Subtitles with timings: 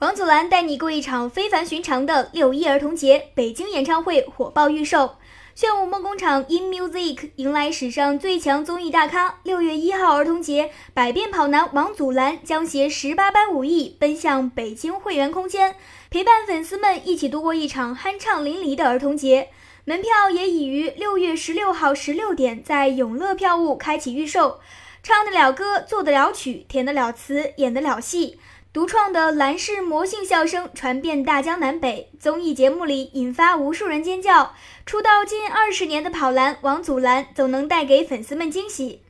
[0.00, 5.16] 王祖蓝带你过一场非凡寻常的六一儿童节北京演唱会火爆预售，
[5.54, 9.40] 炫舞梦工厂 In Music 迎来史上最强综艺大咖。
[9.42, 15.74] 六月一号儿童节，百变跑男王祖蓝将携十八般武艺奔向北京会员空间，
[16.10, 19.50] 陪伴粉丝们一起度过一场酣畅淋漓的儿童节。
[19.84, 24.60] 门票也已于六月十六号十六点在永乐票务开启预售。
[25.02, 28.38] 唱得了歌，做得了曲，填得了词，演得了戏，
[28.72, 34.54] 独创的蓝氏魔性笑声传遍大江南北，综艺节目里引发无数人尖叫。
[34.86, 39.02] 出道近二十年的跑男王祖蓝总能带给粉丝们惊喜。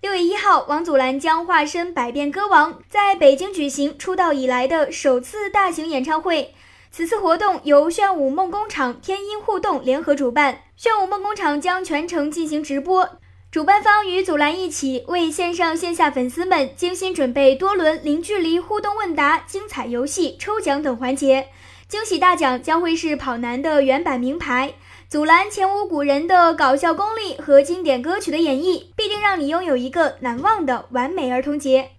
[0.00, 6.52] 六月一号，王祖蓝将化身百变歌王，在北京举行出道以来的首次大型演唱会。
[6.90, 13.08] 此次活动由炫舞梦工厂、天音互动联合主办，炫舞梦工厂将全程进行直播。
[13.54, 21.46] 主办方与祖蓝一起为线上线下粉丝们精心准备多轮零距离互动问答、精彩游戏、抽奖等环节。
[21.86, 24.74] 惊喜大奖将会是跑男的原版名牌。
[25.08, 31.90] 祖蓝前无古人的搞笑功力和经典歌曲的演绎，必定让你拥有一个难忘的完美儿童节。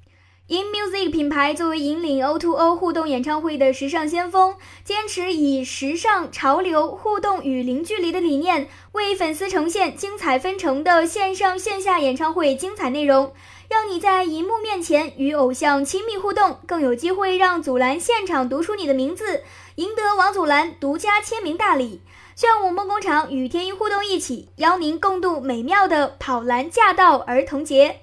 [0.47, 13.33] In Music 品牌作为引领 O2O 互动演唱会的时尚先锋，坚持以时尚、潮流、互动与零距离的理念，为粉丝呈现精彩纷呈的线上线下演唱会精彩内容，
[13.67, 19.41] 让你在荧幕面前与偶像亲密互动，更有机会让祖蓝现场读出你的名字，
[19.77, 22.01] 赢得王祖蓝独家签名大礼。
[22.35, 28.01] 炫舞梦工厂与天音互动一起，邀您共度美妙的跑蓝驾到儿童节。